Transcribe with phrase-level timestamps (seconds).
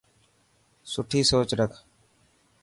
[0.93, 1.71] سٺي سوچ رک.